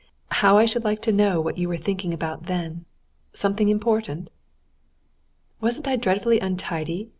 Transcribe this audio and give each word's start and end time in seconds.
"How 0.31 0.57
I 0.57 0.65
should 0.65 0.83
like 0.83 0.99
to 1.03 1.11
know 1.11 1.39
what 1.39 1.59
you 1.59 1.69
were 1.69 1.77
thinking 1.77 2.11
about 2.11 2.47
then! 2.47 2.85
Something 3.33 3.69
important?" 3.69 4.31
"Wasn't 5.59 5.87
I 5.87 5.95
dreadfully 5.95 6.39
untidy?" 6.39 7.09